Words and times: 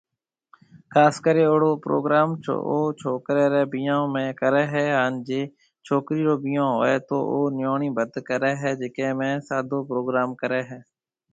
خاص 0.93 1.15
ڪري 1.25 1.41
اهڙو 1.47 1.71
پروگرام 1.85 2.29
او 2.71 2.77
ڇوڪري 3.01 3.45
ري 3.53 3.63
بيھون۾ 3.71 4.25
ڪري 4.41 4.63
هي 4.73 4.83
هان 4.97 5.19
جي 5.27 5.41
ڇوڪرِي 5.85 6.21
رو 6.29 6.35
بيھونهوئي 6.45 6.95
تو 7.09 7.17
او 7.31 7.39
نيوڻي 7.59 7.89
ڀت 7.97 8.13
ڪري 8.29 8.51
هي 8.61 8.71
جڪي 8.81 9.11
۾ 9.21 9.29
سادو 9.49 9.77
پروگرام 9.91 10.29
ڪري 10.41 10.61
هي 10.71 10.79